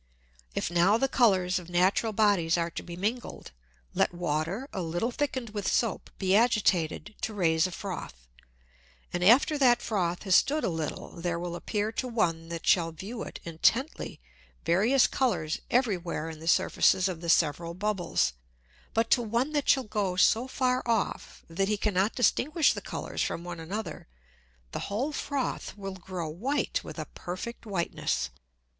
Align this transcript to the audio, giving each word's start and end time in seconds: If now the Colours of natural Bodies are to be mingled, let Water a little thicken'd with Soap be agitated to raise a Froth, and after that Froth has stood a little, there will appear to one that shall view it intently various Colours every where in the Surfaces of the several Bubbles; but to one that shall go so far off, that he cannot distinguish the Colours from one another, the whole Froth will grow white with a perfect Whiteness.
If 0.55 0.71
now 0.71 0.97
the 0.97 1.07
Colours 1.07 1.59
of 1.59 1.69
natural 1.69 2.11
Bodies 2.11 2.57
are 2.57 2.71
to 2.71 2.81
be 2.81 2.95
mingled, 2.95 3.51
let 3.93 4.11
Water 4.15 4.67
a 4.73 4.81
little 4.81 5.11
thicken'd 5.11 5.51
with 5.51 5.71
Soap 5.71 6.09
be 6.17 6.35
agitated 6.35 7.13
to 7.21 7.35
raise 7.35 7.67
a 7.67 7.71
Froth, 7.71 8.27
and 9.13 9.23
after 9.23 9.59
that 9.59 9.79
Froth 9.79 10.23
has 10.23 10.33
stood 10.35 10.63
a 10.63 10.69
little, 10.69 11.11
there 11.21 11.37
will 11.37 11.55
appear 11.55 11.91
to 11.91 12.07
one 12.07 12.49
that 12.49 12.65
shall 12.65 12.91
view 12.91 13.21
it 13.21 13.39
intently 13.43 14.19
various 14.65 15.05
Colours 15.05 15.61
every 15.69 15.97
where 15.97 16.31
in 16.31 16.39
the 16.39 16.47
Surfaces 16.47 17.07
of 17.07 17.21
the 17.21 17.29
several 17.29 17.75
Bubbles; 17.75 18.33
but 18.95 19.11
to 19.11 19.21
one 19.21 19.51
that 19.51 19.69
shall 19.69 19.83
go 19.83 20.15
so 20.15 20.47
far 20.47 20.81
off, 20.87 21.43
that 21.47 21.67
he 21.67 21.77
cannot 21.77 22.15
distinguish 22.15 22.73
the 22.73 22.81
Colours 22.81 23.21
from 23.21 23.43
one 23.43 23.59
another, 23.59 24.07
the 24.71 24.79
whole 24.89 25.11
Froth 25.11 25.77
will 25.77 25.93
grow 25.93 26.27
white 26.27 26.83
with 26.83 26.97
a 26.97 27.05
perfect 27.13 27.67
Whiteness. 27.67 28.31